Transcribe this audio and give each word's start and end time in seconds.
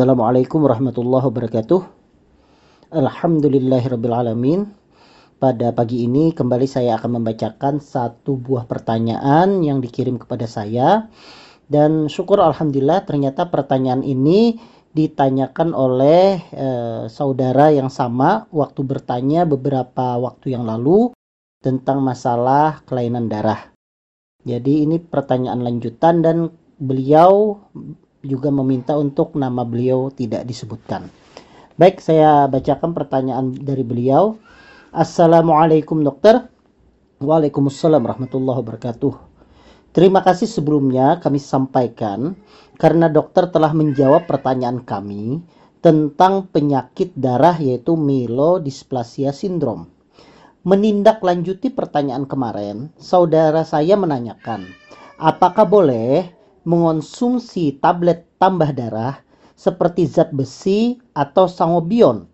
Assalamualaikum 0.00 0.64
warahmatullahi 0.64 1.28
wabarakatuh. 1.28 1.80
Alhamdulillahirrabbilalamin. 2.88 4.64
Pada 5.36 5.76
pagi 5.76 6.08
ini 6.08 6.32
kembali 6.32 6.64
saya 6.64 6.96
akan 6.96 7.20
membacakan 7.20 7.84
satu 7.84 8.40
buah 8.40 8.64
pertanyaan 8.64 9.60
yang 9.60 9.84
dikirim 9.84 10.16
kepada 10.16 10.48
saya. 10.48 11.04
Dan 11.68 12.08
syukur 12.08 12.40
Alhamdulillah 12.40 13.04
ternyata 13.04 13.52
pertanyaan 13.52 14.00
ini 14.00 14.56
ditanyakan 14.96 15.76
oleh 15.76 16.48
eh, 16.48 17.04
saudara 17.12 17.68
yang 17.68 17.92
sama 17.92 18.48
waktu 18.56 18.80
bertanya 18.80 19.44
beberapa 19.44 20.16
waktu 20.16 20.56
yang 20.56 20.64
lalu 20.64 21.12
tentang 21.60 22.00
masalah 22.00 22.80
kelainan 22.88 23.28
darah. 23.28 23.68
Jadi 24.48 24.80
ini 24.80 24.96
pertanyaan 24.96 25.60
lanjutan 25.60 26.24
dan 26.24 26.48
beliau 26.80 27.60
juga 28.20 28.52
meminta 28.52 28.96
untuk 28.96 29.36
nama 29.36 29.64
beliau 29.64 30.12
tidak 30.12 30.44
disebutkan. 30.44 31.08
Baik, 31.80 32.04
saya 32.04 32.44
bacakan 32.44 32.92
pertanyaan 32.92 33.56
dari 33.56 33.80
beliau. 33.80 34.36
Assalamualaikum 34.92 36.04
dokter. 36.04 36.44
Waalaikumsalam 37.20 38.00
warahmatullahi 38.00 38.60
wabarakatuh. 38.60 39.12
Terima 39.90 40.22
kasih 40.22 40.46
sebelumnya 40.46 41.18
kami 41.18 41.42
sampaikan 41.42 42.38
karena 42.78 43.10
dokter 43.10 43.50
telah 43.50 43.74
menjawab 43.74 44.28
pertanyaan 44.28 44.80
kami 44.86 45.42
tentang 45.80 46.46
penyakit 46.52 47.16
darah 47.16 47.56
yaitu 47.56 47.96
myelodysplasia 47.96 49.32
syndrome. 49.32 49.88
Menindaklanjuti 50.62 51.72
pertanyaan 51.72 52.28
kemarin, 52.28 52.92
saudara 53.00 53.64
saya 53.64 53.96
menanyakan, 53.96 54.68
apakah 55.16 55.64
boleh 55.64 56.28
mengonsumsi 56.64 57.80
tablet 57.80 58.28
tambah 58.36 58.72
darah 58.76 59.20
seperti 59.56 60.08
zat 60.08 60.32
besi 60.32 60.96
atau 61.12 61.44
sangobion 61.44 62.24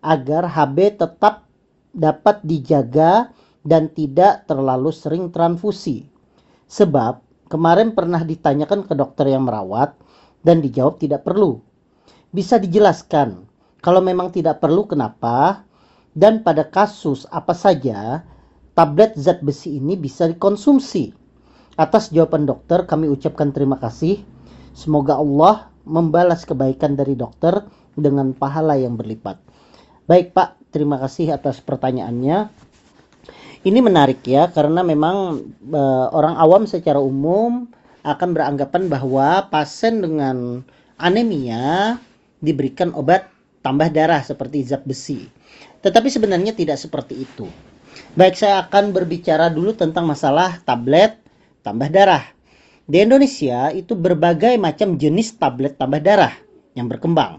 agar 0.00 0.48
HB 0.48 1.00
tetap 1.00 1.44
dapat 1.92 2.40
dijaga 2.44 3.28
dan 3.60 3.92
tidak 3.92 4.48
terlalu 4.48 4.88
sering 4.88 5.28
transfusi. 5.28 6.08
Sebab 6.70 7.20
kemarin 7.52 7.92
pernah 7.92 8.24
ditanyakan 8.24 8.88
ke 8.88 8.96
dokter 8.96 9.28
yang 9.28 9.44
merawat 9.44 9.92
dan 10.40 10.64
dijawab 10.64 10.96
tidak 10.96 11.26
perlu. 11.26 11.60
Bisa 12.32 12.56
dijelaskan 12.56 13.44
kalau 13.84 14.00
memang 14.00 14.32
tidak 14.32 14.64
perlu 14.64 14.88
kenapa 14.88 15.66
dan 16.16 16.40
pada 16.40 16.64
kasus 16.64 17.28
apa 17.28 17.52
saja 17.52 18.24
tablet 18.72 19.12
zat 19.20 19.44
besi 19.44 19.76
ini 19.76 19.98
bisa 19.98 20.30
dikonsumsi. 20.30 21.19
Atas 21.80 22.12
jawaban 22.12 22.44
dokter 22.44 22.84
kami 22.84 23.08
ucapkan 23.08 23.56
terima 23.56 23.80
kasih. 23.80 24.20
Semoga 24.76 25.16
Allah 25.16 25.72
membalas 25.88 26.44
kebaikan 26.44 26.92
dari 26.92 27.16
dokter 27.16 27.64
dengan 27.96 28.36
pahala 28.36 28.76
yang 28.76 29.00
berlipat. 29.00 29.40
Baik 30.04 30.36
Pak, 30.36 30.60
terima 30.76 31.00
kasih 31.00 31.32
atas 31.32 31.64
pertanyaannya. 31.64 32.52
Ini 33.64 33.80
menarik 33.80 34.20
ya 34.28 34.52
karena 34.52 34.84
memang 34.84 35.40
e, 35.72 35.82
orang 36.12 36.36
awam 36.36 36.68
secara 36.68 37.00
umum 37.00 37.64
akan 38.04 38.28
beranggapan 38.36 38.92
bahwa 38.92 39.48
pasien 39.48 40.04
dengan 40.04 40.60
anemia 41.00 41.96
diberikan 42.44 42.92
obat 42.92 43.32
tambah 43.64 43.88
darah 43.88 44.20
seperti 44.20 44.68
zat 44.68 44.84
besi. 44.84 45.32
Tetapi 45.80 46.12
sebenarnya 46.12 46.52
tidak 46.52 46.76
seperti 46.76 47.24
itu. 47.24 47.48
Baik, 48.20 48.36
saya 48.36 48.68
akan 48.68 48.92
berbicara 48.92 49.48
dulu 49.48 49.72
tentang 49.72 50.04
masalah 50.04 50.60
tablet 50.68 51.20
tambah 51.70 51.86
darah. 51.94 52.26
Di 52.90 53.06
Indonesia 53.06 53.70
itu 53.70 53.94
berbagai 53.94 54.58
macam 54.58 54.98
jenis 54.98 55.38
tablet 55.38 55.78
tambah 55.78 56.02
darah 56.02 56.34
yang 56.74 56.90
berkembang. 56.90 57.38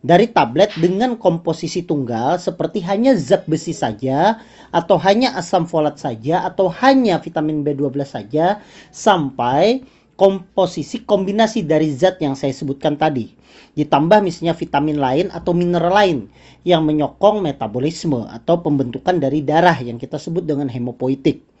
Dari 0.00 0.32
tablet 0.32 0.72
dengan 0.80 1.20
komposisi 1.20 1.84
tunggal 1.84 2.40
seperti 2.40 2.80
hanya 2.88 3.12
zat 3.12 3.44
besi 3.44 3.76
saja 3.76 4.40
atau 4.72 4.96
hanya 4.96 5.36
asam 5.36 5.68
folat 5.68 6.00
saja 6.00 6.48
atau 6.48 6.72
hanya 6.72 7.20
vitamin 7.20 7.60
B12 7.60 8.00
saja 8.08 8.64
sampai 8.88 9.84
komposisi 10.16 11.04
kombinasi 11.04 11.68
dari 11.68 11.92
zat 11.92 12.16
yang 12.24 12.32
saya 12.32 12.56
sebutkan 12.56 12.96
tadi. 12.96 13.36
Ditambah 13.76 14.24
misalnya 14.24 14.56
vitamin 14.56 14.96
lain 14.96 15.26
atau 15.28 15.52
mineral 15.52 15.92
lain 15.92 16.18
yang 16.64 16.80
menyokong 16.88 17.44
metabolisme 17.44 18.24
atau 18.32 18.64
pembentukan 18.64 19.20
dari 19.20 19.44
darah 19.44 19.76
yang 19.84 20.00
kita 20.00 20.16
sebut 20.16 20.48
dengan 20.48 20.72
hemopoietik. 20.72 21.55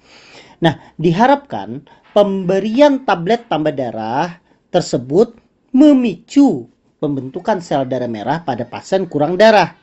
Nah, 0.62 0.80
diharapkan 0.96 1.84
pemberian 2.16 3.04
tablet 3.04 3.44
tambah 3.48 3.76
darah 3.76 4.40
tersebut 4.72 5.36
memicu 5.76 6.68
pembentukan 6.96 7.60
sel 7.60 7.84
darah 7.84 8.08
merah 8.08 8.40
pada 8.40 8.64
pasien 8.64 9.04
kurang 9.04 9.36
darah. 9.36 9.76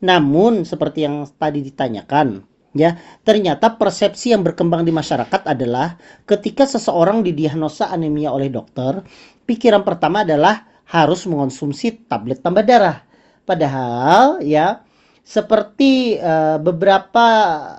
Namun, 0.00 0.64
seperti 0.64 1.04
yang 1.04 1.26
tadi 1.36 1.60
ditanyakan, 1.60 2.40
ya, 2.72 2.96
ternyata 3.26 3.76
persepsi 3.76 4.32
yang 4.32 4.46
berkembang 4.46 4.86
di 4.86 4.94
masyarakat 4.94 5.44
adalah 5.44 5.98
ketika 6.24 6.64
seseorang 6.64 7.26
didiagnosa 7.26 7.90
anemia 7.90 8.30
oleh 8.30 8.48
dokter, 8.48 9.02
pikiran 9.44 9.82
pertama 9.82 10.22
adalah 10.22 10.64
harus 10.88 11.26
mengonsumsi 11.28 12.08
tablet 12.08 12.40
tambah 12.40 12.64
darah. 12.64 13.04
Padahal, 13.44 14.40
ya, 14.40 14.86
seperti 15.28 16.16
uh, 16.16 16.56
beberapa 16.56 17.26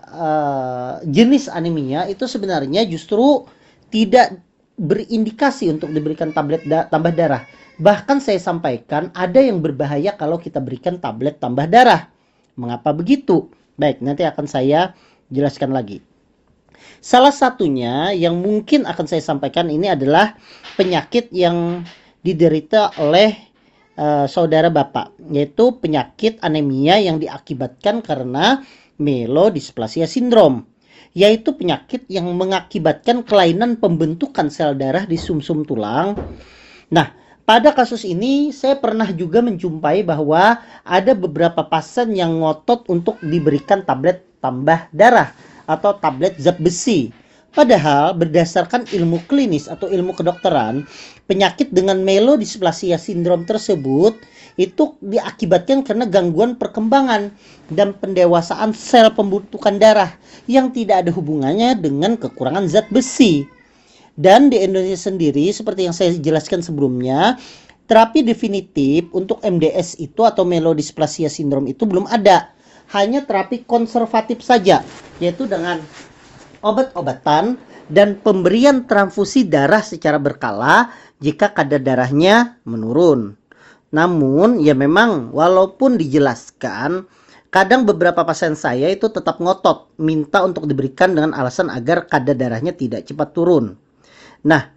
uh, 0.06 0.94
jenis 1.02 1.50
anemia 1.50 2.06
itu 2.06 2.30
sebenarnya 2.30 2.86
justru 2.86 3.50
tidak 3.90 4.38
berindikasi 4.78 5.74
untuk 5.74 5.90
diberikan 5.90 6.30
tablet 6.30 6.62
da 6.70 6.86
tambah 6.86 7.10
darah. 7.10 7.50
Bahkan 7.82 8.22
saya 8.22 8.38
sampaikan 8.38 9.10
ada 9.18 9.42
yang 9.42 9.66
berbahaya 9.66 10.14
kalau 10.14 10.38
kita 10.38 10.62
berikan 10.62 11.02
tablet 11.02 11.42
tambah 11.42 11.66
darah. 11.66 12.14
Mengapa 12.54 12.94
begitu? 12.94 13.50
Baik, 13.82 14.06
nanti 14.06 14.30
akan 14.30 14.46
saya 14.46 14.94
jelaskan 15.34 15.74
lagi. 15.74 16.06
Salah 17.02 17.34
satunya 17.34 18.14
yang 18.14 18.38
mungkin 18.46 18.86
akan 18.86 19.10
saya 19.10 19.26
sampaikan 19.26 19.74
ini 19.74 19.90
adalah 19.90 20.38
penyakit 20.78 21.34
yang 21.34 21.82
diderita 22.22 22.94
oleh 23.02 23.49
uh, 24.00 24.26
saudara 24.32 24.72
bapak, 24.72 25.12
yaitu 25.28 25.76
penyakit 25.76 26.40
anemia 26.40 27.04
yang 27.04 27.20
diakibatkan 27.20 28.00
karena 28.00 28.64
melodisplasia 28.96 30.08
sindrom, 30.08 30.64
yaitu 31.12 31.52
penyakit 31.60 32.08
yang 32.08 32.32
mengakibatkan 32.32 33.28
kelainan 33.28 33.76
pembentukan 33.76 34.48
sel 34.48 34.80
darah 34.80 35.04
di 35.04 35.20
sumsum 35.20 35.62
-sum 35.62 35.68
tulang. 35.68 36.16
Nah, 36.90 37.12
pada 37.44 37.76
kasus 37.76 38.08
ini 38.08 38.56
saya 38.56 38.80
pernah 38.80 39.10
juga 39.12 39.44
menjumpai 39.44 40.08
bahwa 40.08 40.64
ada 40.86 41.12
beberapa 41.18 41.66
pasien 41.68 42.16
yang 42.16 42.40
ngotot 42.40 42.88
untuk 42.88 43.20
diberikan 43.20 43.84
tablet 43.84 44.24
tambah 44.40 44.88
darah 44.96 45.36
atau 45.66 45.98
tablet 45.98 46.38
zat 46.38 46.58
besi 46.58 47.14
Padahal 47.50 48.14
berdasarkan 48.14 48.86
ilmu 48.94 49.26
klinis 49.26 49.66
atau 49.66 49.90
ilmu 49.90 50.14
kedokteran, 50.14 50.86
penyakit 51.26 51.74
dengan 51.74 51.98
melodisplasia 52.06 53.02
sindrom 53.02 53.42
tersebut 53.42 54.22
itu 54.60 54.94
diakibatkan 55.02 55.82
karena 55.82 56.06
gangguan 56.06 56.62
perkembangan 56.62 57.34
dan 57.74 57.98
pendewasaan 57.98 58.70
sel 58.78 59.10
pembentukan 59.18 59.82
darah 59.82 60.14
yang 60.46 60.70
tidak 60.70 61.08
ada 61.08 61.12
hubungannya 61.16 61.74
dengan 61.74 62.20
kekurangan 62.22 62.70
zat 62.70 62.86
besi. 62.94 63.50
Dan 64.20 64.52
di 64.52 64.60
Indonesia 64.62 65.10
sendiri 65.10 65.50
seperti 65.50 65.88
yang 65.88 65.96
saya 65.96 66.12
jelaskan 66.14 66.60
sebelumnya, 66.62 67.40
terapi 67.90 68.22
definitif 68.22 69.10
untuk 69.16 69.42
MDS 69.42 69.98
itu 69.98 70.22
atau 70.22 70.46
melodisplasia 70.46 71.32
sindrom 71.32 71.66
itu 71.66 71.88
belum 71.88 72.06
ada. 72.06 72.54
Hanya 72.92 73.24
terapi 73.24 73.64
konservatif 73.64 74.44
saja, 74.44 74.84
yaitu 75.24 75.48
dengan 75.48 75.80
obat-obatan 76.62 77.60
dan 77.90 78.22
pemberian 78.22 78.86
transfusi 78.86 79.48
darah 79.48 79.82
secara 79.82 80.22
berkala 80.22 80.94
jika 81.20 81.52
kadar 81.52 81.82
darahnya 81.82 82.62
menurun. 82.64 83.36
Namun 83.90 84.62
ya 84.62 84.78
memang 84.78 85.34
walaupun 85.34 85.98
dijelaskan 85.98 87.10
kadang 87.50 87.90
beberapa 87.90 88.22
pasien 88.22 88.54
saya 88.54 88.94
itu 88.94 89.10
tetap 89.10 89.42
ngotot 89.42 89.98
minta 89.98 90.46
untuk 90.46 90.70
diberikan 90.70 91.18
dengan 91.18 91.34
alasan 91.34 91.74
agar 91.74 92.06
kadar 92.06 92.38
darahnya 92.38 92.78
tidak 92.78 93.10
cepat 93.10 93.34
turun. 93.34 93.74
Nah, 94.46 94.70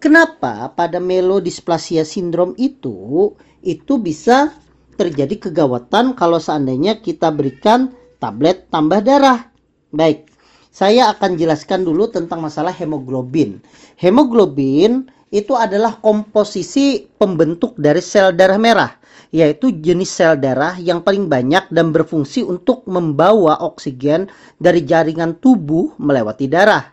kenapa 0.00 0.72
pada 0.72 0.96
melodisplasia 0.98 2.08
sindrom 2.08 2.56
itu 2.56 3.30
itu 3.60 4.00
bisa 4.00 4.56
terjadi 4.96 5.50
kegawatan 5.50 6.16
kalau 6.16 6.40
seandainya 6.40 7.04
kita 7.04 7.28
berikan 7.28 7.92
tablet 8.16 8.72
tambah 8.72 9.04
darah? 9.04 9.52
Baik, 9.92 10.33
saya 10.74 11.14
akan 11.14 11.38
jelaskan 11.38 11.86
dulu 11.86 12.10
tentang 12.10 12.42
masalah 12.42 12.74
hemoglobin. 12.74 13.62
Hemoglobin 13.94 15.06
itu 15.30 15.54
adalah 15.54 16.02
komposisi 16.02 17.06
pembentuk 17.14 17.78
dari 17.78 18.02
sel 18.02 18.34
darah 18.34 18.58
merah, 18.58 18.90
yaitu 19.30 19.70
jenis 19.70 20.10
sel 20.10 20.34
darah 20.34 20.74
yang 20.82 20.98
paling 20.98 21.30
banyak 21.30 21.70
dan 21.70 21.94
berfungsi 21.94 22.42
untuk 22.42 22.82
membawa 22.90 23.54
oksigen 23.62 24.26
dari 24.58 24.82
jaringan 24.82 25.38
tubuh 25.38 25.94
melewati 25.94 26.50
darah. 26.50 26.90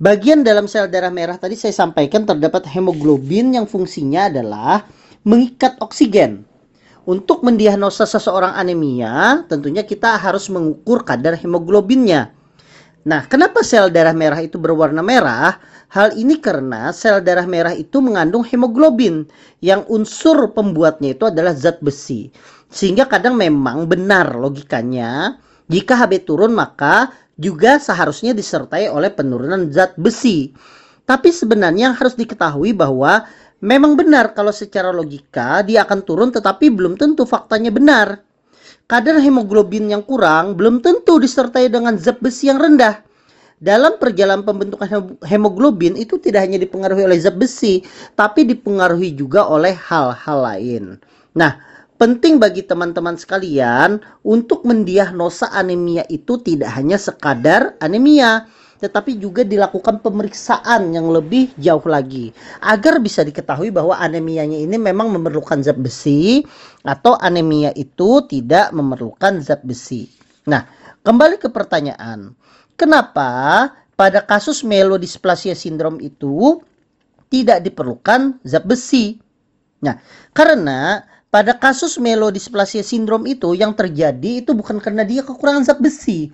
Bagian 0.00 0.40
dalam 0.40 0.64
sel 0.64 0.88
darah 0.88 1.12
merah 1.12 1.36
tadi 1.36 1.60
saya 1.60 1.76
sampaikan 1.76 2.24
terdapat 2.24 2.64
hemoglobin 2.72 3.52
yang 3.52 3.68
fungsinya 3.68 4.32
adalah 4.32 4.88
mengikat 5.28 5.76
oksigen. 5.84 6.48
Untuk 7.04 7.44
mendiagnosa 7.44 8.02
seseorang 8.02 8.56
anemia, 8.56 9.44
tentunya 9.46 9.86
kita 9.86 10.18
harus 10.18 10.48
mengukur 10.48 11.06
kadar 11.06 11.38
hemoglobinnya. 11.38 12.35
Nah, 13.06 13.22
kenapa 13.30 13.62
sel 13.62 13.94
darah 13.94 14.10
merah 14.10 14.42
itu 14.42 14.58
berwarna 14.58 14.98
merah? 14.98 15.62
Hal 15.94 16.18
ini 16.18 16.42
karena 16.42 16.90
sel 16.90 17.22
darah 17.22 17.46
merah 17.46 17.70
itu 17.70 18.02
mengandung 18.02 18.42
hemoglobin 18.42 19.30
yang 19.62 19.86
unsur 19.86 20.50
pembuatnya 20.50 21.14
itu 21.14 21.30
adalah 21.30 21.54
zat 21.54 21.78
besi. 21.78 22.34
Sehingga 22.66 23.06
kadang 23.06 23.38
memang 23.38 23.86
benar 23.86 24.34
logikanya 24.34 25.38
jika 25.70 25.94
HB 26.02 26.26
turun 26.26 26.50
maka 26.50 27.14
juga 27.38 27.78
seharusnya 27.78 28.34
disertai 28.34 28.90
oleh 28.90 29.14
penurunan 29.14 29.70
zat 29.70 29.94
besi. 29.94 30.50
Tapi 31.06 31.30
sebenarnya 31.30 31.94
yang 31.94 31.94
harus 31.94 32.18
diketahui 32.18 32.74
bahwa 32.74 33.22
memang 33.62 33.94
benar 33.94 34.34
kalau 34.34 34.50
secara 34.50 34.90
logika 34.90 35.62
dia 35.62 35.86
akan 35.86 36.02
turun 36.02 36.34
tetapi 36.34 36.74
belum 36.74 36.98
tentu 36.98 37.22
faktanya 37.22 37.70
benar. 37.70 38.25
Kadar 38.86 39.18
hemoglobin 39.18 39.90
yang 39.90 40.06
kurang 40.06 40.54
belum 40.54 40.78
tentu 40.78 41.18
disertai 41.18 41.66
dengan 41.66 41.98
zat 41.98 42.22
besi 42.22 42.46
yang 42.46 42.62
rendah. 42.62 43.02
Dalam 43.58 43.98
perjalanan 43.98 44.46
pembentukan 44.46 44.86
hemoglobin 45.26 45.98
itu 45.98 46.22
tidak 46.22 46.46
hanya 46.46 46.62
dipengaruhi 46.62 47.02
oleh 47.02 47.18
zat 47.18 47.34
besi, 47.34 47.82
tapi 48.14 48.46
dipengaruhi 48.46 49.10
juga 49.18 49.50
oleh 49.50 49.74
hal-hal 49.74 50.38
lain. 50.38 50.84
Nah, 51.34 51.58
penting 51.98 52.38
bagi 52.38 52.62
teman-teman 52.62 53.18
sekalian 53.18 53.98
untuk 54.22 54.62
mendiagnosa 54.62 55.50
anemia 55.50 56.06
itu 56.06 56.38
tidak 56.38 56.70
hanya 56.78 56.94
sekadar 56.94 57.74
anemia, 57.82 58.46
tetapi 58.86 59.18
juga 59.18 59.42
dilakukan 59.42 59.98
pemeriksaan 59.98 60.94
yang 60.94 61.10
lebih 61.10 61.50
jauh 61.58 61.82
lagi 61.90 62.30
agar 62.62 63.02
bisa 63.02 63.26
diketahui 63.26 63.74
bahwa 63.74 63.98
anemianya 63.98 64.62
ini 64.62 64.78
memang 64.78 65.10
memerlukan 65.10 65.58
zat 65.66 65.74
besi 65.74 66.46
atau 66.86 67.18
anemia 67.18 67.74
itu 67.74 68.22
tidak 68.30 68.70
memerlukan 68.70 69.42
zat 69.42 69.66
besi. 69.66 70.06
Nah, 70.46 70.62
kembali 71.02 71.42
ke 71.42 71.50
pertanyaan. 71.50 72.30
Kenapa 72.78 73.74
pada 73.98 74.22
kasus 74.22 74.62
melodisplasia 74.62 75.58
sindrom 75.58 75.98
itu 75.98 76.62
tidak 77.26 77.66
diperlukan 77.66 78.38
zat 78.46 78.62
besi? 78.62 79.18
Nah, 79.82 79.98
karena 80.30 81.02
pada 81.26 81.58
kasus 81.58 81.98
melodisplasia 81.98 82.86
sindrom 82.86 83.26
itu 83.26 83.58
yang 83.58 83.74
terjadi 83.74 84.46
itu 84.46 84.54
bukan 84.54 84.78
karena 84.78 85.02
dia 85.02 85.26
kekurangan 85.26 85.66
zat 85.66 85.82
besi, 85.82 86.30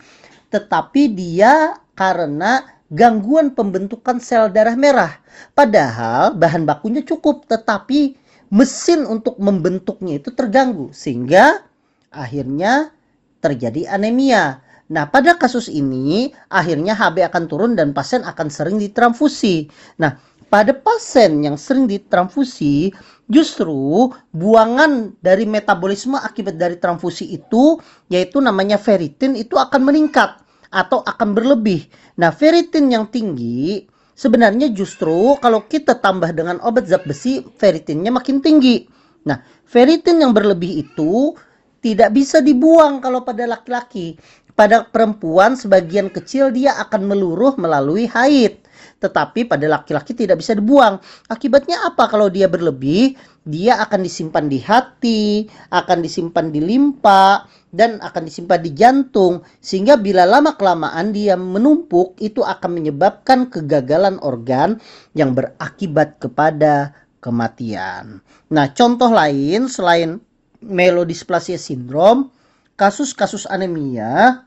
tetapi 0.52 1.16
dia 1.16 1.80
karena 1.96 2.62
gangguan 2.92 3.56
pembentukan 3.56 4.20
sel 4.20 4.52
darah 4.52 4.76
merah. 4.76 5.16
Padahal 5.56 6.36
bahan 6.36 6.68
bakunya 6.68 7.00
cukup, 7.00 7.48
tetapi 7.48 8.20
mesin 8.52 9.08
untuk 9.08 9.40
membentuknya 9.40 10.20
itu 10.20 10.28
terganggu 10.36 10.92
sehingga 10.92 11.64
akhirnya 12.12 12.92
terjadi 13.40 13.88
anemia. 13.96 14.60
Nah, 14.92 15.08
pada 15.08 15.40
kasus 15.40 15.72
ini 15.72 16.36
akhirnya 16.52 16.92
HB 16.92 17.32
akan 17.32 17.44
turun 17.48 17.72
dan 17.72 17.96
pasien 17.96 18.20
akan 18.28 18.52
sering 18.52 18.76
ditransfusi. 18.76 19.72
Nah, 19.96 20.20
pada 20.52 20.76
pasien 20.76 21.40
yang 21.40 21.56
sering 21.56 21.88
ditransfusi, 21.88 22.92
justru 23.24 24.12
buangan 24.36 25.16
dari 25.24 25.48
metabolisme 25.48 26.20
akibat 26.20 26.60
dari 26.60 26.76
transfusi 26.76 27.32
itu, 27.32 27.80
yaitu 28.12 28.36
namanya 28.36 28.76
ferritin, 28.76 29.32
itu 29.32 29.56
akan 29.56 29.80
meningkat 29.80 30.41
atau 30.72 31.04
akan 31.04 31.36
berlebih. 31.36 31.84
Nah, 32.16 32.32
ferritin 32.32 32.88
yang 32.88 33.12
tinggi 33.12 33.84
sebenarnya 34.16 34.72
justru 34.72 35.36
kalau 35.38 35.68
kita 35.68 36.00
tambah 36.00 36.32
dengan 36.32 36.58
obat 36.64 36.88
zat 36.88 37.04
besi, 37.04 37.44
ferritinnya 37.44 38.08
makin 38.08 38.40
tinggi. 38.40 38.88
Nah, 39.28 39.38
ferritin 39.68 40.24
yang 40.24 40.32
berlebih 40.32 40.88
itu 40.88 41.36
tidak 41.84 42.14
bisa 42.16 42.40
dibuang 42.40 43.04
kalau 43.04 43.20
pada 43.26 43.44
laki-laki. 43.44 44.16
Pada 44.52 44.84
perempuan 44.84 45.56
sebagian 45.56 46.12
kecil 46.12 46.52
dia 46.52 46.76
akan 46.76 47.08
meluruh 47.08 47.56
melalui 47.56 48.04
haid. 48.06 48.60
Tetapi 49.02 49.50
pada 49.50 49.66
laki-laki 49.66 50.14
tidak 50.14 50.38
bisa 50.38 50.54
dibuang. 50.54 51.02
Akibatnya 51.26 51.82
apa 51.82 52.06
kalau 52.06 52.30
dia 52.30 52.46
berlebih? 52.46 53.18
Dia 53.42 53.82
akan 53.82 54.06
disimpan 54.06 54.46
di 54.46 54.62
hati, 54.62 55.50
akan 55.74 55.98
disimpan 55.98 56.54
di 56.54 56.62
limpa, 56.62 57.50
dan 57.72 57.98
akan 58.04 58.28
disimpan 58.28 58.60
di 58.60 58.70
jantung 58.76 59.40
sehingga 59.64 59.96
bila 59.96 60.28
lama 60.28 60.54
kelamaan 60.60 61.10
dia 61.16 61.40
menumpuk 61.40 62.14
itu 62.20 62.44
akan 62.44 62.70
menyebabkan 62.78 63.48
kegagalan 63.48 64.20
organ 64.20 64.76
yang 65.16 65.32
berakibat 65.32 66.20
kepada 66.20 66.92
kematian. 67.24 68.20
Nah, 68.52 68.68
contoh 68.76 69.08
lain 69.08 69.72
selain 69.72 70.20
melodisplasia 70.60 71.56
sindrom, 71.56 72.28
kasus-kasus 72.76 73.48
anemia 73.48 74.44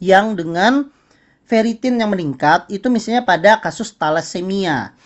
yang 0.00 0.32
dengan 0.32 0.88
ferritin 1.46 2.00
yang 2.00 2.10
meningkat 2.10 2.66
itu 2.72 2.88
misalnya 2.88 3.22
pada 3.22 3.60
kasus 3.60 3.94
thalassemia. 3.94 4.96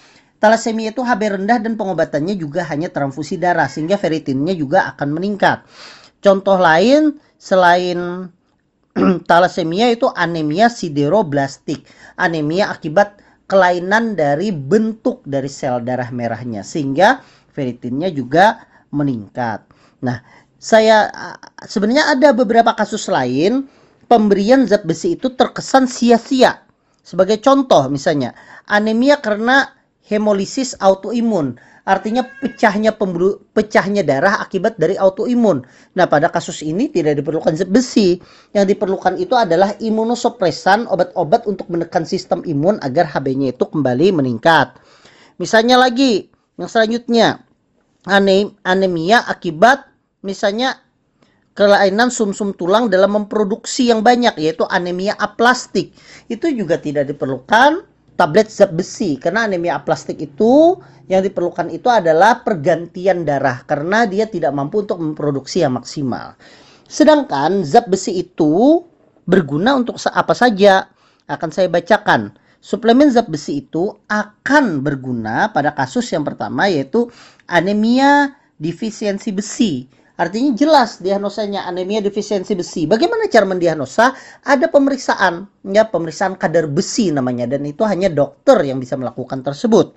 Thalassemia 0.41 0.88
itu 0.96 1.05
HB 1.05 1.37
rendah 1.37 1.61
dan 1.61 1.76
pengobatannya 1.76 2.32
juga 2.32 2.64
hanya 2.64 2.88
transfusi 2.88 3.37
darah 3.37 3.69
sehingga 3.69 4.00
ferritinnya 4.00 4.56
juga 4.56 4.88
akan 4.96 5.08
meningkat. 5.12 5.69
Contoh 6.20 6.61
lain 6.61 7.17
selain 7.40 8.28
thalassemia 9.28 9.88
itu 9.93 10.08
anemia 10.12 10.69
sideroblastik. 10.69 11.84
Anemia 12.20 12.69
akibat 12.69 13.20
kelainan 13.50 14.14
dari 14.14 14.55
bentuk 14.55 15.25
dari 15.26 15.50
sel 15.50 15.82
darah 15.82 16.12
merahnya 16.14 16.62
sehingga 16.62 17.19
ferritinnya 17.50 18.12
juga 18.14 18.62
meningkat. 18.94 19.67
Nah, 20.06 20.22
saya 20.61 21.08
sebenarnya 21.64 22.14
ada 22.14 22.31
beberapa 22.37 22.76
kasus 22.76 23.08
lain 23.08 23.67
pemberian 24.06 24.69
zat 24.69 24.84
besi 24.84 25.17
itu 25.17 25.32
terkesan 25.34 25.88
sia-sia. 25.88 26.62
Sebagai 27.00 27.40
contoh 27.40 27.88
misalnya 27.88 28.37
anemia 28.69 29.19
karena 29.19 29.80
hemolisis 30.10 30.74
autoimun 30.82 31.55
artinya 31.90 32.22
pecahnya 32.22 32.94
pemburu, 32.94 33.43
pecahnya 33.50 34.06
darah 34.06 34.38
akibat 34.38 34.79
dari 34.79 34.94
autoimun. 34.94 35.67
Nah, 35.98 36.06
pada 36.06 36.31
kasus 36.31 36.62
ini 36.62 36.86
tidak 36.86 37.19
diperlukan 37.19 37.58
besi. 37.67 38.22
Yang 38.55 38.76
diperlukan 38.76 39.19
itu 39.19 39.34
adalah 39.34 39.74
imunosupresan, 39.82 40.86
obat-obat 40.86 41.50
untuk 41.50 41.67
menekan 41.72 42.06
sistem 42.06 42.46
imun 42.46 42.79
agar 42.84 43.10
HB-nya 43.10 43.56
itu 43.56 43.67
kembali 43.67 44.22
meningkat. 44.22 44.79
Misalnya 45.43 45.82
lagi, 45.82 46.31
yang 46.60 46.70
selanjutnya, 46.70 47.43
anemia 48.06 49.26
akibat 49.26 49.88
misalnya 50.20 50.79
kelainan 51.56 52.08
sumsum 52.08 52.55
-sum 52.55 52.56
tulang 52.56 52.88
dalam 52.88 53.24
memproduksi 53.24 53.90
yang 53.90 54.00
banyak 54.06 54.38
yaitu 54.38 54.62
anemia 54.70 55.17
aplastik. 55.19 55.93
Itu 56.31 56.48
juga 56.55 56.79
tidak 56.79 57.10
diperlukan 57.10 57.90
tablet 58.20 58.53
zat 58.53 58.77
besi 58.77 59.17
karena 59.17 59.48
anemia 59.48 59.81
aplastik 59.81 60.20
itu 60.20 60.77
yang 61.08 61.24
diperlukan 61.24 61.72
itu 61.72 61.89
adalah 61.89 62.44
pergantian 62.44 63.24
darah 63.24 63.65
karena 63.65 64.05
dia 64.05 64.29
tidak 64.29 64.53
mampu 64.53 64.84
untuk 64.84 65.00
memproduksi 65.00 65.65
yang 65.65 65.81
maksimal. 65.81 66.36
Sedangkan 66.84 67.65
zat 67.65 67.89
besi 67.89 68.20
itu 68.20 68.84
berguna 69.24 69.81
untuk 69.81 69.96
apa 70.12 70.36
saja? 70.36 70.93
Akan 71.24 71.48
saya 71.48 71.72
bacakan. 71.72 72.36
Suplemen 72.60 73.08
zat 73.08 73.32
besi 73.32 73.65
itu 73.65 73.96
akan 74.12 74.84
berguna 74.84 75.48
pada 75.48 75.72
kasus 75.72 76.05
yang 76.12 76.29
pertama 76.29 76.69
yaitu 76.69 77.08
anemia 77.48 78.36
defisiensi 78.60 79.32
besi 79.32 79.89
Artinya 80.20 80.53
jelas 80.53 81.00
diagnosanya 81.00 81.65
anemia 81.65 82.05
defisiensi 82.05 82.53
besi. 82.53 82.84
Bagaimana 82.84 83.24
cara 83.32 83.48
mendiagnosa? 83.48 84.12
Ada 84.44 84.69
pemeriksaan, 84.69 85.48
ya 85.72 85.89
pemeriksaan 85.89 86.36
kadar 86.36 86.69
besi 86.69 87.08
namanya 87.08 87.48
dan 87.48 87.65
itu 87.65 87.81
hanya 87.89 88.12
dokter 88.12 88.60
yang 88.60 88.77
bisa 88.77 89.00
melakukan 89.00 89.41
tersebut. 89.41 89.96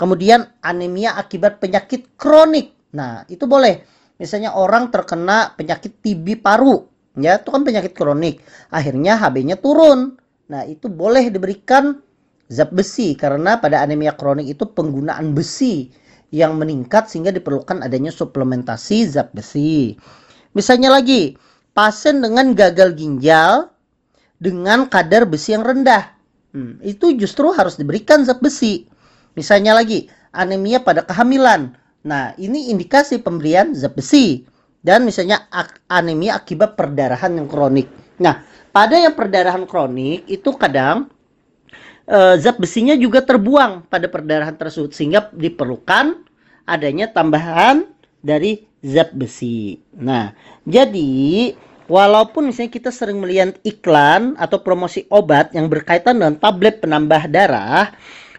Kemudian 0.00 0.48
anemia 0.64 1.12
akibat 1.20 1.60
penyakit 1.60 2.16
kronik. 2.16 2.72
Nah, 2.96 3.28
itu 3.28 3.44
boleh. 3.44 3.84
Misalnya 4.16 4.56
orang 4.56 4.88
terkena 4.88 5.52
penyakit 5.52 6.00
TB 6.00 6.40
paru, 6.40 6.88
ya 7.20 7.36
itu 7.36 7.52
kan 7.52 7.60
penyakit 7.60 7.92
kronik. 7.92 8.40
Akhirnya 8.72 9.20
HB-nya 9.20 9.60
turun. 9.60 10.16
Nah, 10.48 10.64
itu 10.64 10.88
boleh 10.88 11.28
diberikan 11.28 12.00
zat 12.48 12.72
besi 12.72 13.12
karena 13.12 13.60
pada 13.60 13.84
anemia 13.84 14.16
kronik 14.16 14.56
itu 14.56 14.64
penggunaan 14.72 15.36
besi 15.36 15.92
yang 16.30 16.56
meningkat 16.58 17.10
sehingga 17.10 17.34
diperlukan 17.34 17.82
adanya 17.82 18.14
suplementasi 18.14 19.10
zat 19.10 19.34
besi. 19.34 19.98
Misalnya 20.54 20.90
lagi, 20.90 21.34
pasien 21.74 22.22
dengan 22.22 22.54
gagal 22.54 22.94
ginjal 22.98 23.70
dengan 24.38 24.86
kadar 24.86 25.26
besi 25.26 25.54
yang 25.54 25.62
rendah. 25.62 26.10
Hmm, 26.50 26.82
itu 26.82 27.14
justru 27.14 27.54
harus 27.54 27.78
diberikan 27.78 28.26
zat 28.26 28.42
besi. 28.42 28.86
Misalnya 29.38 29.78
lagi, 29.78 30.10
anemia 30.34 30.82
pada 30.82 31.06
kehamilan. 31.06 31.74
Nah, 32.02 32.34
ini 32.40 32.72
indikasi 32.74 33.22
pemberian 33.22 33.74
zat 33.76 33.94
besi. 33.94 34.46
Dan 34.80 35.04
misalnya 35.04 35.44
anemia 35.92 36.40
akibat 36.40 36.72
perdarahan 36.72 37.36
yang 37.36 37.46
kronik. 37.52 37.86
Nah, 38.16 38.40
pada 38.72 38.96
yang 38.96 39.12
perdarahan 39.12 39.68
kronik 39.68 40.24
itu 40.24 40.56
kadang 40.56 41.12
uh, 42.10 42.34
zat 42.36 42.58
besinya 42.58 42.98
juga 42.98 43.22
terbuang 43.22 43.86
pada 43.86 44.10
perdarahan 44.10 44.58
tersebut 44.58 44.90
sehingga 44.92 45.30
diperlukan 45.30 46.26
adanya 46.66 47.06
tambahan 47.08 47.86
dari 48.20 48.66
zat 48.82 49.14
besi. 49.14 49.78
Nah, 49.96 50.34
jadi 50.66 51.54
walaupun 51.86 52.50
misalnya 52.50 52.74
kita 52.74 52.90
sering 52.90 53.22
melihat 53.22 53.56
iklan 53.62 54.34
atau 54.36 54.60
promosi 54.60 55.06
obat 55.08 55.54
yang 55.54 55.70
berkaitan 55.70 56.18
dengan 56.18 56.36
tablet 56.36 56.82
penambah 56.82 57.30
darah 57.30 57.94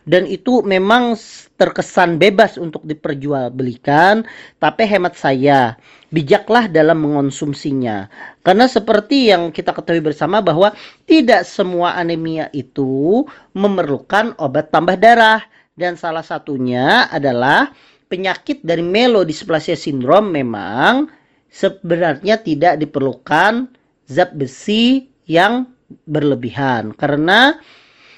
dan 0.05 0.25
itu 0.25 0.65
memang 0.65 1.13
terkesan 1.61 2.17
bebas 2.17 2.57
untuk 2.57 2.81
diperjualbelikan, 2.89 4.25
tapi 4.57 4.81
hemat 4.89 5.13
saya 5.13 5.77
bijaklah 6.11 6.67
dalam 6.67 7.01
mengonsumsinya. 7.01 8.11
Karena 8.43 8.67
seperti 8.67 9.31
yang 9.31 9.49
kita 9.49 9.71
ketahui 9.71 10.03
bersama 10.03 10.43
bahwa 10.43 10.75
tidak 11.07 11.47
semua 11.47 11.95
anemia 11.95 12.51
itu 12.51 13.23
memerlukan 13.55 14.35
obat 14.37 14.69
tambah 14.69 14.99
darah 14.99 15.41
dan 15.79 15.95
salah 15.95 16.21
satunya 16.21 17.07
adalah 17.07 17.71
penyakit 18.11 18.59
dari 18.61 18.83
melodysplasia 18.83 19.79
sindrom 19.79 20.35
memang 20.35 21.07
sebenarnya 21.47 22.43
tidak 22.43 22.75
diperlukan 22.83 23.71
zat 24.11 24.35
besi 24.35 25.07
yang 25.31 25.71
berlebihan 26.07 26.91
karena 26.95 27.55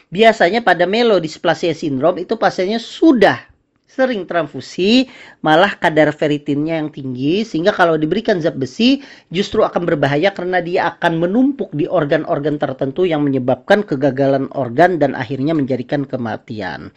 biasanya 0.10 0.66
pada 0.66 0.90
melodysplasia 0.90 1.78
sindrom 1.78 2.18
itu 2.18 2.38
pasiennya 2.38 2.82
sudah 2.82 3.53
sering 3.94 4.26
transfusi, 4.26 5.06
malah 5.46 5.78
kadar 5.78 6.10
ferritinnya 6.10 6.82
yang 6.82 6.90
tinggi, 6.90 7.46
sehingga 7.46 7.70
kalau 7.70 7.94
diberikan 7.94 8.42
zat 8.42 8.58
besi 8.58 9.06
justru 9.30 9.62
akan 9.62 9.86
berbahaya 9.86 10.34
karena 10.34 10.58
dia 10.66 10.90
akan 10.98 11.22
menumpuk 11.22 11.70
di 11.78 11.86
organ-organ 11.86 12.58
tertentu 12.58 13.06
yang 13.06 13.22
menyebabkan 13.22 13.86
kegagalan 13.86 14.50
organ 14.58 14.98
dan 14.98 15.14
akhirnya 15.14 15.54
menjadikan 15.54 16.10
kematian. 16.10 16.90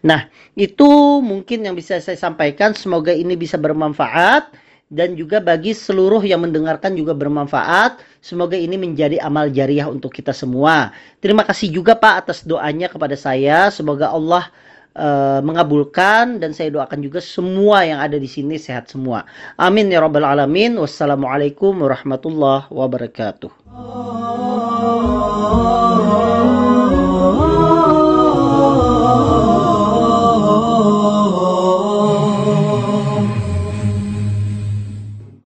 Nah, 0.00 0.24
itu 0.56 1.20
mungkin 1.20 1.68
yang 1.68 1.76
bisa 1.76 2.00
saya 2.00 2.16
sampaikan. 2.16 2.72
Semoga 2.72 3.12
ini 3.12 3.36
bisa 3.36 3.60
bermanfaat 3.60 4.48
dan 4.88 5.12
juga 5.20 5.36
bagi 5.44 5.76
seluruh 5.76 6.24
yang 6.24 6.48
mendengarkan 6.48 6.96
juga 6.96 7.12
bermanfaat. 7.12 8.00
Semoga 8.24 8.56
ini 8.56 8.80
menjadi 8.80 9.20
amal 9.20 9.52
jariah 9.52 9.84
untuk 9.84 10.16
kita 10.16 10.32
semua. 10.32 10.96
Terima 11.20 11.44
kasih 11.44 11.68
juga 11.68 11.92
Pak 11.92 12.14
atas 12.24 12.38
doanya 12.48 12.88
kepada 12.88 13.14
saya. 13.14 13.68
Semoga 13.68 14.08
Allah 14.08 14.48
uh, 14.98 15.40
mengabulkan 15.40 16.42
dan 16.42 16.50
saya 16.50 16.74
doakan 16.74 16.98
juga 17.00 17.22
semua 17.22 17.86
yang 17.86 18.02
ada 18.02 18.18
di 18.18 18.26
sini 18.26 18.58
sehat 18.58 18.90
semua. 18.90 19.22
Amin 19.54 19.88
ya 19.88 20.02
rabbal 20.02 20.26
alamin. 20.26 20.74
Wassalamualaikum 20.76 21.78
warahmatullahi 21.78 22.66
wabarakatuh. 22.68 23.50